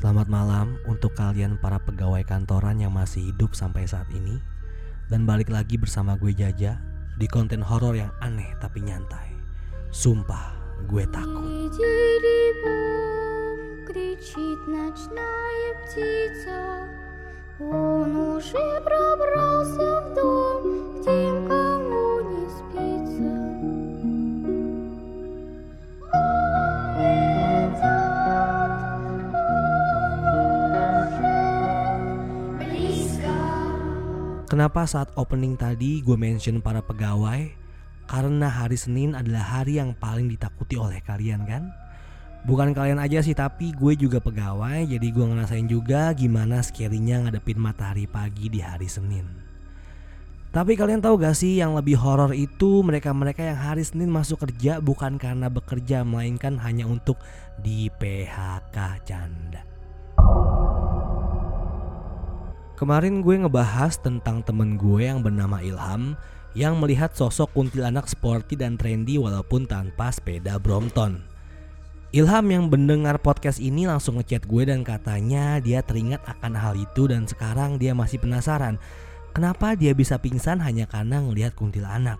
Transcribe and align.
Selamat 0.00 0.32
malam 0.32 0.80
untuk 0.88 1.12
kalian 1.12 1.60
para 1.60 1.76
pegawai 1.76 2.24
kantoran 2.24 2.80
yang 2.80 2.96
masih 2.96 3.28
hidup 3.28 3.52
sampai 3.52 3.84
saat 3.84 4.08
ini 4.16 4.40
Dan 5.12 5.28
balik 5.28 5.52
lagi 5.52 5.76
bersama 5.76 6.16
gue 6.16 6.32
Jaja 6.32 6.80
Di 7.20 7.28
konten 7.28 7.60
horor 7.60 7.92
yang 7.92 8.12
aneh 8.24 8.56
tapi 8.56 8.80
nyantai 8.80 9.36
Sumpah 9.92 10.56
gue 10.88 11.04
takut 11.12 11.44
Иди, 11.68 12.52
бом, 12.64 13.86
кричит 13.86 14.60
ночная 14.66 15.70
птица. 15.82 16.88
Он 17.58 18.36
уже 18.36 18.80
пробрался 18.84 20.02
в 20.02 20.14
дом, 20.14 20.59
Kenapa 34.51 34.83
saat 34.83 35.07
opening 35.15 35.55
tadi 35.55 36.03
gue 36.03 36.19
mention 36.19 36.59
para 36.59 36.83
pegawai? 36.83 37.55
Karena 38.03 38.51
hari 38.51 38.75
Senin 38.75 39.15
adalah 39.15 39.47
hari 39.47 39.79
yang 39.79 39.95
paling 39.95 40.27
ditakuti 40.27 40.75
oleh 40.75 40.99
kalian 40.99 41.47
kan? 41.47 41.71
Bukan 42.43 42.75
kalian 42.75 42.99
aja 42.99 43.23
sih 43.23 43.31
tapi 43.31 43.71
gue 43.71 43.95
juga 43.95 44.19
pegawai 44.19 44.83
jadi 44.91 45.07
gue 45.07 45.23
ngerasain 45.23 45.71
juga 45.71 46.11
gimana 46.11 46.59
scary-nya 46.59 47.23
ngadepin 47.23 47.63
matahari 47.63 48.11
pagi 48.11 48.51
di 48.51 48.59
hari 48.59 48.91
Senin. 48.91 49.23
Tapi 50.51 50.75
kalian 50.75 50.99
tahu 50.99 51.15
gak 51.15 51.39
sih 51.39 51.63
yang 51.63 51.71
lebih 51.71 51.95
horor 51.95 52.35
itu 52.35 52.83
mereka-mereka 52.83 53.55
yang 53.55 53.55
hari 53.55 53.87
Senin 53.87 54.11
masuk 54.11 54.43
kerja 54.43 54.83
bukan 54.83 55.15
karena 55.15 55.47
bekerja 55.47 56.03
melainkan 56.03 56.59
hanya 56.59 56.83
untuk 56.83 57.15
di 57.63 57.87
PHK 57.87 58.99
canda. 59.07 59.70
Kemarin 62.81 63.21
gue 63.21 63.37
ngebahas 63.37 63.93
tentang 64.01 64.41
temen 64.41 64.73
gue 64.73 65.05
yang 65.05 65.21
bernama 65.21 65.61
Ilham 65.61 66.17
yang 66.57 66.81
melihat 66.81 67.13
sosok 67.13 67.53
kuntilanak 67.53 68.09
sporty 68.09 68.57
dan 68.57 68.73
trendy 68.73 69.21
walaupun 69.21 69.69
tanpa 69.69 70.09
sepeda 70.09 70.57
Brompton. 70.57 71.21
Ilham 72.09 72.41
yang 72.49 72.73
mendengar 72.73 73.21
podcast 73.21 73.61
ini 73.61 73.85
langsung 73.85 74.17
ngechat 74.17 74.49
gue 74.49 74.65
dan 74.65 74.81
katanya 74.81 75.61
dia 75.61 75.85
teringat 75.85 76.25
akan 76.25 76.57
hal 76.57 76.73
itu 76.73 77.05
dan 77.05 77.29
sekarang 77.29 77.77
dia 77.77 77.93
masih 77.93 78.17
penasaran 78.17 78.81
kenapa 79.29 79.77
dia 79.77 79.93
bisa 79.93 80.17
pingsan 80.17 80.57
hanya 80.57 80.89
karena 80.89 81.21
ngelihat 81.21 81.53
kuntilanak. 81.53 82.17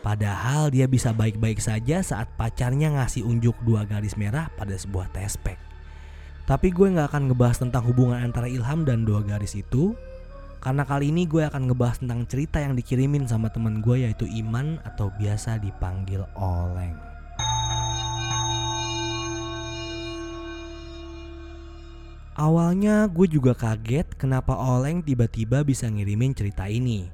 Padahal 0.00 0.72
dia 0.72 0.88
bisa 0.88 1.12
baik-baik 1.12 1.60
saja 1.60 2.00
saat 2.00 2.32
pacarnya 2.40 2.96
ngasih 2.96 3.20
unjuk 3.20 3.60
dua 3.68 3.84
garis 3.84 4.16
merah 4.16 4.48
pada 4.56 4.72
sebuah 4.80 5.12
tespek. 5.12 5.67
Tapi 6.48 6.72
gue 6.72 6.88
nggak 6.88 7.12
akan 7.12 7.28
ngebahas 7.28 7.60
tentang 7.60 7.84
hubungan 7.92 8.24
antara 8.24 8.48
Ilham 8.48 8.80
dan 8.88 9.04
dua 9.04 9.20
garis 9.20 9.52
itu 9.52 9.92
Karena 10.64 10.80
kali 10.88 11.12
ini 11.12 11.28
gue 11.28 11.44
akan 11.44 11.68
ngebahas 11.68 12.00
tentang 12.00 12.24
cerita 12.24 12.56
yang 12.56 12.72
dikirimin 12.72 13.28
sama 13.28 13.52
temen 13.52 13.84
gue 13.84 14.08
yaitu 14.08 14.24
Iman 14.24 14.80
atau 14.82 15.12
biasa 15.14 15.60
dipanggil 15.60 16.24
Oleng. 16.34 16.96
Awalnya 22.34 23.06
gue 23.12 23.28
juga 23.30 23.54
kaget 23.54 24.18
kenapa 24.18 24.56
Oleng 24.56 25.04
tiba-tiba 25.04 25.62
bisa 25.62 25.86
ngirimin 25.86 26.34
cerita 26.34 26.66
ini. 26.66 27.06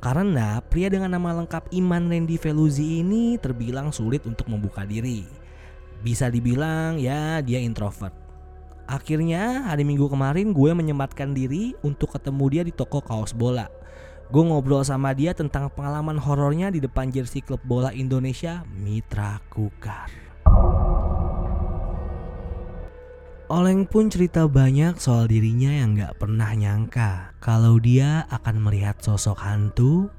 Karena 0.00 0.62
pria 0.64 0.88
dengan 0.88 1.12
nama 1.12 1.36
lengkap 1.42 1.68
Iman 1.76 2.08
Randy 2.08 2.40
Veluzi 2.40 3.04
ini 3.04 3.36
terbilang 3.36 3.92
sulit 3.92 4.24
untuk 4.24 4.48
membuka 4.48 4.88
diri. 4.88 5.26
Bisa 6.00 6.32
dibilang 6.32 6.96
ya 6.96 7.44
dia 7.44 7.60
introvert 7.60 8.25
Akhirnya 8.86 9.66
hari 9.66 9.82
minggu 9.82 10.06
kemarin 10.06 10.54
gue 10.54 10.70
menyempatkan 10.70 11.34
diri 11.34 11.74
untuk 11.82 12.14
ketemu 12.14 12.44
dia 12.54 12.62
di 12.62 12.70
toko 12.70 13.02
kaos 13.02 13.34
bola. 13.34 13.66
Gue 14.30 14.46
ngobrol 14.46 14.86
sama 14.86 15.10
dia 15.10 15.34
tentang 15.34 15.70
pengalaman 15.74 16.18
horornya 16.18 16.70
di 16.70 16.78
depan 16.78 17.10
jersey 17.10 17.42
klub 17.42 17.58
bola 17.66 17.90
Indonesia 17.90 18.62
Mitra 18.70 19.42
Kukar. 19.50 20.10
Oleng 23.46 23.86
pun 23.86 24.10
cerita 24.10 24.46
banyak 24.50 24.98
soal 24.98 25.30
dirinya 25.30 25.70
yang 25.70 25.94
gak 25.94 26.18
pernah 26.18 26.50
nyangka 26.50 27.30
kalau 27.38 27.78
dia 27.78 28.26
akan 28.30 28.58
melihat 28.58 28.98
sosok 28.98 29.38
hantu 29.38 30.10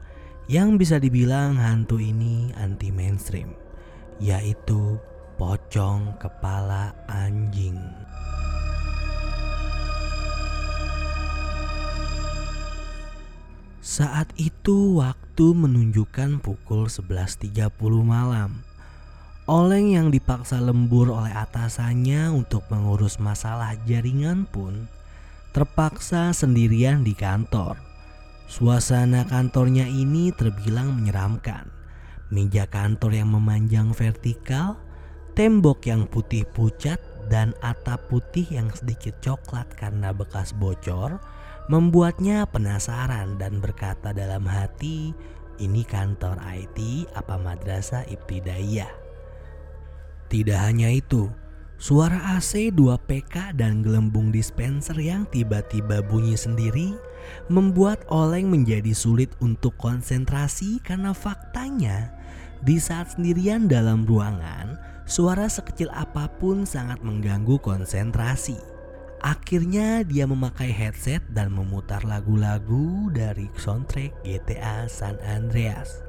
yang 0.48 0.80
bisa 0.80 0.96
dibilang 0.96 1.60
hantu 1.60 2.00
ini 2.00 2.56
anti 2.56 2.88
mainstream, 2.88 3.52
yaitu 4.24 4.96
pocong 5.36 6.16
kepala 6.24 6.96
anjing. 7.12 7.76
Saat 13.88 14.36
itu 14.36 15.00
waktu 15.00 15.56
menunjukkan 15.56 16.44
pukul 16.44 16.92
11.30 16.92 17.72
malam. 18.04 18.60
Oleng 19.48 19.96
yang 19.96 20.12
dipaksa 20.12 20.60
lembur 20.60 21.08
oleh 21.08 21.32
atasannya 21.32 22.28
untuk 22.36 22.68
mengurus 22.68 23.16
masalah 23.16 23.80
jaringan 23.88 24.44
pun 24.44 24.92
terpaksa 25.56 26.36
sendirian 26.36 27.08
di 27.08 27.16
kantor. 27.16 27.80
Suasana 28.52 29.24
kantornya 29.24 29.88
ini 29.88 30.36
terbilang 30.36 30.92
menyeramkan. 30.92 31.72
Meja 32.28 32.68
kantor 32.68 33.24
yang 33.24 33.32
memanjang 33.32 33.96
vertikal, 33.96 34.76
tembok 35.32 35.88
yang 35.88 36.12
putih 36.12 36.44
pucat 36.44 37.00
dan 37.32 37.56
atap 37.64 38.04
putih 38.12 38.52
yang 38.52 38.68
sedikit 38.68 39.16
coklat 39.24 39.72
karena 39.80 40.12
bekas 40.12 40.52
bocor 40.52 41.24
membuatnya 41.68 42.48
penasaran 42.48 43.36
dan 43.36 43.60
berkata 43.60 44.16
dalam 44.16 44.48
hati, 44.48 45.12
ini 45.60 45.84
kantor 45.84 46.40
IT 46.44 47.12
apa 47.12 47.36
madrasah 47.36 48.08
ibtidaiyah. 48.08 48.92
Tidak 50.28 50.60
hanya 50.60 50.92
itu, 50.92 51.28
suara 51.80 52.36
AC 52.40 52.72
2 52.72 52.96
PK 53.08 53.56
dan 53.56 53.84
gelembung 53.84 54.32
dispenser 54.32 54.96
yang 55.00 55.28
tiba-tiba 55.28 56.04
bunyi 56.04 56.36
sendiri 56.36 56.96
membuat 57.52 58.08
Oleng 58.08 58.48
menjadi 58.48 58.96
sulit 58.96 59.32
untuk 59.44 59.76
konsentrasi 59.76 60.80
karena 60.84 61.12
faktanya 61.12 62.16
di 62.66 62.82
saat 62.82 63.14
sendirian 63.14 63.70
dalam 63.70 64.08
ruangan, 64.08 64.80
suara 65.06 65.46
sekecil 65.46 65.94
apa 65.94 66.26
pun 66.42 66.66
sangat 66.66 66.98
mengganggu 67.06 67.62
konsentrasi. 67.62 68.77
Akhirnya 69.18 70.06
dia 70.06 70.30
memakai 70.30 70.70
headset 70.70 71.26
dan 71.34 71.50
memutar 71.50 72.06
lagu-lagu 72.06 73.10
dari 73.10 73.50
soundtrack 73.58 74.14
GTA 74.22 74.86
San 74.86 75.18
Andreas. 75.26 76.06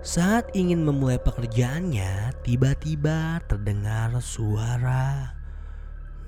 Saat 0.00 0.48
ingin 0.56 0.88
memulai 0.88 1.20
pekerjaannya, 1.20 2.32
tiba-tiba 2.40 3.44
terdengar 3.44 4.16
suara 4.24 5.36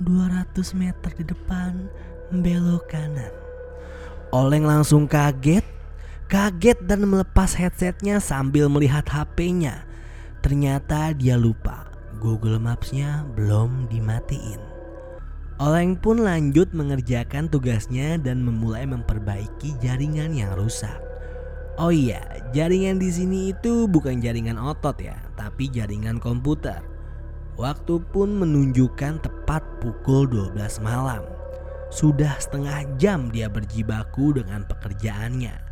200 0.04 0.52
meter 0.76 1.10
di 1.16 1.24
depan 1.24 1.88
belok 2.28 2.92
kanan. 2.92 3.32
Oleng 4.36 4.68
langsung 4.68 5.08
kaget 5.08 5.64
kaget 6.30 6.78
dan 6.86 7.10
melepas 7.10 7.58
headsetnya 7.58 8.22
sambil 8.22 8.70
melihat 8.70 9.02
HP-nya. 9.02 9.82
Ternyata 10.46 11.10
dia 11.18 11.34
lupa 11.34 11.90
Google 12.22 12.62
Maps-nya 12.62 13.26
belum 13.34 13.90
dimatiin. 13.90 14.62
Oleng 15.58 15.98
pun 15.98 16.22
lanjut 16.22 16.70
mengerjakan 16.70 17.50
tugasnya 17.50 18.14
dan 18.16 18.46
memulai 18.46 18.86
memperbaiki 18.86 19.74
jaringan 19.82 20.30
yang 20.30 20.54
rusak. 20.54 21.02
Oh 21.82 21.90
iya, 21.90 22.22
jaringan 22.54 23.02
di 23.02 23.10
sini 23.10 23.50
itu 23.50 23.90
bukan 23.90 24.22
jaringan 24.22 24.56
otot 24.56 25.02
ya, 25.02 25.18
tapi 25.34 25.66
jaringan 25.66 26.22
komputer. 26.22 26.78
Waktu 27.58 28.06
pun 28.14 28.38
menunjukkan 28.38 29.20
tepat 29.20 29.66
pukul 29.82 30.30
12 30.30 30.78
malam. 30.80 31.26
Sudah 31.90 32.38
setengah 32.38 32.86
jam 33.02 33.34
dia 33.34 33.50
berjibaku 33.50 34.38
dengan 34.38 34.62
pekerjaannya 34.64 35.69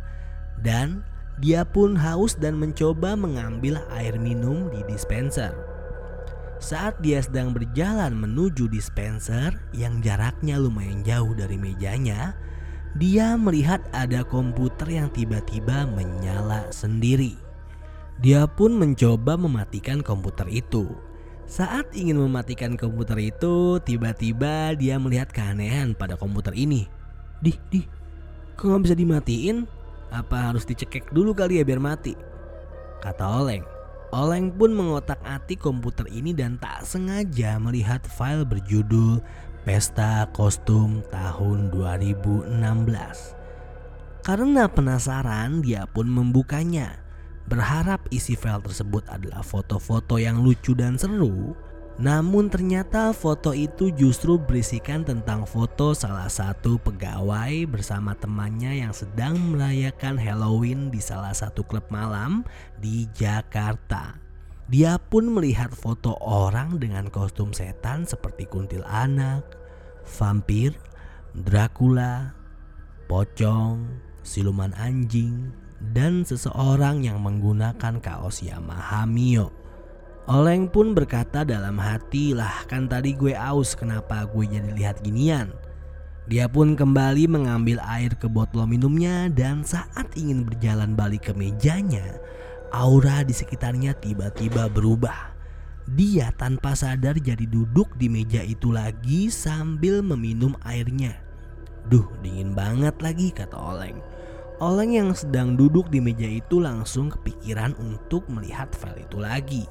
dan 0.63 1.03
dia 1.39 1.63
pun 1.63 1.95
haus 1.95 2.35
dan 2.35 2.59
mencoba 2.59 3.15
mengambil 3.15 3.79
air 3.95 4.19
minum 4.19 4.67
di 4.67 4.83
dispenser. 4.91 5.55
Saat 6.59 6.99
dia 6.99 7.23
sedang 7.23 7.55
berjalan 7.55 8.11
menuju 8.11 8.67
dispenser 8.67 9.55
yang 9.71 10.03
jaraknya 10.03 10.59
lumayan 10.59 10.99
jauh 11.07 11.31
dari 11.31 11.55
mejanya, 11.55 12.35
dia 12.99 13.39
melihat 13.39 13.79
ada 13.95 14.27
komputer 14.27 14.99
yang 14.99 15.07
tiba-tiba 15.15 15.87
menyala 15.87 16.67
sendiri. 16.75 17.39
Dia 18.19 18.43
pun 18.43 18.75
mencoba 18.75 19.39
mematikan 19.39 20.03
komputer 20.03 20.51
itu. 20.51 20.91
Saat 21.47 21.95
ingin 21.95 22.19
mematikan 22.19 22.75
komputer 22.75 23.31
itu, 23.31 23.79
tiba-tiba 23.79 24.75
dia 24.75 24.99
melihat 24.99 25.31
keanehan 25.31 25.95
pada 25.95 26.19
komputer 26.19 26.51
ini. 26.51 26.91
Dih, 27.39 27.55
dih, 27.71 27.87
kok 28.59 28.67
nggak 28.67 28.83
bisa 28.83 28.95
dimatiin? 28.99 29.78
Apa 30.09 30.49
harus 30.49 30.65
dicekek 30.65 31.13
dulu 31.13 31.37
kali 31.37 31.61
ya 31.61 31.63
biar 31.65 31.81
mati? 31.81 32.17
Kata 32.99 33.41
Oleng. 33.41 33.63
Oleng 34.09 34.49
pun 34.49 34.73
mengotak-atik 34.73 35.61
komputer 35.61 36.09
ini 36.09 36.33
dan 36.33 36.57
tak 36.57 36.81
sengaja 36.81 37.61
melihat 37.61 38.01
file 38.01 38.41
berjudul 38.41 39.21
Pesta 39.61 40.25
Kostum 40.33 41.05
tahun 41.13 41.69
2016. 41.69 42.57
Karena 44.25 44.65
penasaran, 44.65 45.61
dia 45.61 45.85
pun 45.85 46.09
membukanya. 46.09 46.97
Berharap 47.45 48.09
isi 48.09 48.33
file 48.33 48.65
tersebut 48.65 49.05
adalah 49.09 49.45
foto-foto 49.45 50.17
yang 50.17 50.41
lucu 50.41 50.73
dan 50.73 50.97
seru, 50.97 51.53
namun 51.99 52.47
ternyata 52.47 53.11
foto 53.11 53.51
itu 53.51 53.91
justru 53.91 54.39
berisikan 54.39 55.03
tentang 55.03 55.43
foto 55.43 55.91
salah 55.91 56.31
satu 56.31 56.79
pegawai 56.79 57.67
bersama 57.67 58.15
temannya 58.15 58.79
yang 58.87 58.95
sedang 58.95 59.35
merayakan 59.51 60.15
Halloween 60.15 60.87
di 60.87 61.03
salah 61.03 61.35
satu 61.35 61.59
klub 61.67 61.83
malam 61.91 62.47
di 62.79 63.03
Jakarta. 63.11 64.15
Dia 64.71 64.95
pun 64.95 65.27
melihat 65.27 65.75
foto 65.75 66.15
orang 66.23 66.79
dengan 66.79 67.11
kostum 67.11 67.51
setan 67.51 68.07
seperti 68.07 68.47
kuntilanak, 68.47 69.43
vampir, 70.07 70.79
Dracula, 71.35 72.31
pocong, 73.11 73.85
siluman 74.23 74.71
anjing, 74.79 75.51
dan 75.91 76.23
seseorang 76.23 77.03
yang 77.03 77.19
menggunakan 77.19 77.99
kaos 77.99 78.39
Yamaha 78.39 79.03
Mio. 79.03 79.51
Oleng 80.29 80.69
pun 80.69 80.93
berkata 80.93 81.41
dalam 81.41 81.81
hati 81.81 82.37
lah 82.37 82.61
kan 82.69 82.85
tadi 82.85 83.17
gue 83.17 83.33
aus 83.33 83.73
kenapa 83.73 84.29
gue 84.29 84.45
jadi 84.45 84.77
lihat 84.77 85.01
ginian. 85.01 85.49
Dia 86.29 86.45
pun 86.45 86.77
kembali 86.77 87.25
mengambil 87.25 87.81
air 87.81 88.13
ke 88.13 88.29
botol 88.29 88.69
minumnya 88.69 89.25
dan 89.33 89.65
saat 89.65 90.05
ingin 90.13 90.45
berjalan 90.45 90.93
balik 90.93 91.25
ke 91.25 91.33
mejanya, 91.33 92.21
aura 92.69 93.25
di 93.25 93.33
sekitarnya 93.33 93.97
tiba-tiba 93.97 94.69
berubah. 94.69 95.33
Dia 95.97 96.29
tanpa 96.37 96.77
sadar 96.77 97.17
jadi 97.17 97.49
duduk 97.49 97.97
di 97.97 98.05
meja 98.05 98.45
itu 98.45 98.69
lagi 98.69 99.33
sambil 99.33 100.05
meminum 100.05 100.53
airnya. 100.61 101.17
Duh 101.89 102.05
dingin 102.21 102.53
banget 102.53 102.93
lagi 103.01 103.33
kata 103.33 103.57
Oleng. 103.57 103.97
Oleng 104.61 104.93
yang 104.93 105.09
sedang 105.17 105.57
duduk 105.57 105.89
di 105.89 105.97
meja 105.97 106.29
itu 106.29 106.61
langsung 106.61 107.09
kepikiran 107.09 107.73
untuk 107.81 108.29
melihat 108.29 108.69
file 108.77 109.01
itu 109.09 109.17
lagi. 109.17 109.65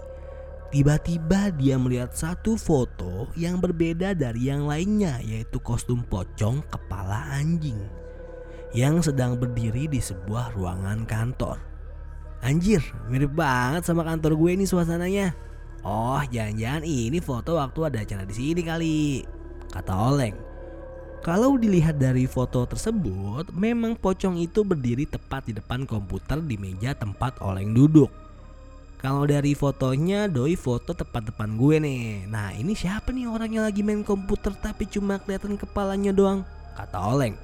Tiba-tiba 0.68 1.48
dia 1.56 1.80
melihat 1.80 2.12
satu 2.12 2.60
foto 2.60 3.32
yang 3.40 3.56
berbeda 3.56 4.12
dari 4.12 4.52
yang 4.52 4.68
lainnya 4.68 5.16
yaitu 5.24 5.56
kostum 5.64 6.04
pocong 6.04 6.60
kepala 6.68 7.24
anjing 7.32 7.80
yang 8.76 9.00
sedang 9.00 9.40
berdiri 9.40 9.88
di 9.88 9.96
sebuah 9.96 10.52
ruangan 10.52 11.08
kantor. 11.08 11.56
Anjir, 12.44 12.84
mirip 13.08 13.32
banget 13.32 13.88
sama 13.88 14.04
kantor 14.04 14.36
gue 14.36 14.60
ini 14.60 14.68
suasananya. 14.68 15.32
Oh, 15.88 16.20
jangan-jangan 16.28 16.84
ini 16.84 17.16
foto 17.16 17.56
waktu 17.56 17.80
ada 17.88 17.98
acara 18.04 18.28
di 18.28 18.34
sini 18.36 18.60
kali, 18.60 19.24
kata 19.72 19.92
Oleng. 19.96 20.36
Kalau 21.24 21.56
dilihat 21.56 21.96
dari 21.96 22.28
foto 22.28 22.68
tersebut, 22.68 23.50
memang 23.56 23.96
pocong 23.96 24.36
itu 24.36 24.62
berdiri 24.62 25.08
tepat 25.08 25.48
di 25.48 25.56
depan 25.56 25.88
komputer 25.88 26.44
di 26.44 26.60
meja 26.60 26.92
tempat 26.92 27.40
Oleng 27.40 27.72
duduk. 27.72 28.27
Kalau 28.98 29.30
dari 29.30 29.54
fotonya 29.54 30.26
doi 30.26 30.58
foto 30.58 30.90
tepat 30.90 31.30
depan 31.30 31.54
gue 31.54 31.78
nih. 31.78 32.26
Nah 32.26 32.50
ini 32.50 32.74
siapa 32.74 33.14
nih 33.14 33.30
orang 33.30 33.50
yang 33.54 33.62
lagi 33.62 33.86
main 33.86 34.02
komputer 34.02 34.50
tapi 34.58 34.90
cuma 34.90 35.22
kelihatan 35.22 35.54
kepalanya 35.54 36.10
doang? 36.10 36.42
Kata 36.74 37.14
Oleng. 37.14 37.38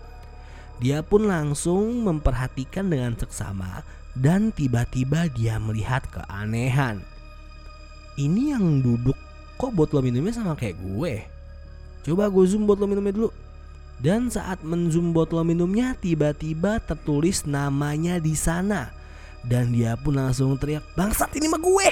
Dia 0.82 1.06
pun 1.06 1.30
langsung 1.30 2.02
memperhatikan 2.02 2.90
dengan 2.90 3.14
seksama 3.14 3.86
dan 4.18 4.50
tiba-tiba 4.50 5.30
dia 5.30 5.62
melihat 5.62 6.02
keanehan. 6.10 6.98
Ini 8.18 8.58
yang 8.58 8.82
duduk 8.82 9.14
kok 9.54 9.70
botol 9.70 10.02
minumnya 10.02 10.34
sama 10.34 10.58
kayak 10.58 10.74
gue? 10.82 11.22
Coba 12.02 12.34
gue 12.34 12.44
zoom 12.50 12.66
botol 12.66 12.90
minumnya 12.90 13.14
dulu. 13.14 13.30
Dan 14.02 14.26
saat 14.26 14.58
menzoom 14.66 15.14
botol 15.14 15.46
minumnya 15.46 15.94
tiba-tiba 15.94 16.82
tertulis 16.82 17.46
namanya 17.46 18.18
di 18.18 18.34
sana 18.34 19.03
dan 19.44 19.70
dia 19.70 19.94
pun 19.94 20.16
langsung 20.16 20.56
teriak, 20.56 20.82
bangsat 20.96 21.30
ini 21.36 21.46
mah 21.48 21.60
gue. 21.60 21.88